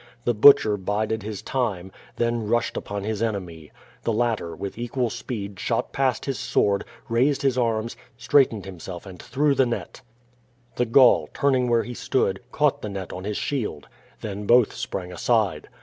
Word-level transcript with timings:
The 0.25 0.33
Butcher 0.33 0.77
bided 0.77 1.21
his 1.21 1.43
time, 1.43 1.91
then 2.15 2.47
rushed 2.47 2.75
upon 2.75 3.03
his 3.03 3.21
enemy. 3.21 3.71
The 4.01 4.11
latter 4.11 4.55
with 4.55 4.75
equal 4.75 5.11
speed 5.11 5.59
shot 5.59 5.93
past 5.93 6.25
his 6.25 6.39
sword, 6.39 6.85
raised 7.07 7.43
his 7.43 7.55
arms, 7.55 7.95
straightened 8.17 8.65
himself 8.65 9.05
and 9.05 9.21
threw 9.21 9.53
tho 9.53 9.65
net. 9.65 10.01
4IO 10.01 10.01
Q^O 10.01 10.07
VADIS. 10.07 10.77
The 10.77 10.85
Gaul, 10.87 11.29
turning 11.35 11.69
where 11.69 11.83
he 11.83 11.93
stood, 11.93 12.39
caught 12.51 12.81
the 12.81 12.89
net 12.89 13.13
on 13.13 13.25
his 13.25 13.37
shield. 13.37 13.87
Then 14.21 14.47
both 14.47 14.73
sprang 14.73 15.11
aside. 15.13 15.69